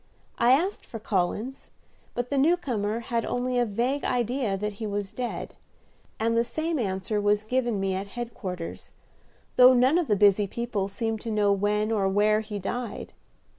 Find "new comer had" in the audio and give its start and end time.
2.39-3.23